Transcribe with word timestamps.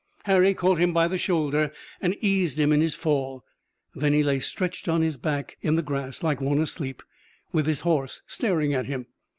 Harry 0.23 0.55
caught 0.55 0.79
him 0.79 0.93
by 0.93 1.07
the 1.07 1.19
shoulder 1.19 1.71
and 2.01 2.17
eased 2.23 2.59
him 2.59 2.73
in 2.73 2.81
his 2.81 2.95
fall. 2.95 3.43
Then 3.93 4.13
he 4.13 4.23
lay 4.23 4.39
stretched 4.39 4.89
on 4.89 5.03
his 5.03 5.15
back 5.15 5.57
in 5.61 5.75
the 5.75 5.83
grass 5.83 6.23
like 6.23 6.41
one 6.41 6.57
asleep, 6.57 7.03
with 7.51 7.67
his 7.67 7.81
horse 7.81 8.23
staring 8.25 8.73
at 8.73 8.87
him. 8.87 9.05